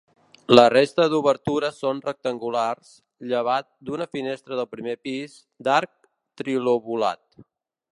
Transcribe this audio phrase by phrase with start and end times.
[0.53, 2.95] La resta d'obertures són rectangulars,
[3.33, 5.97] llevat d'una finestra del primer pis, d'arc
[6.43, 7.27] trilobulat.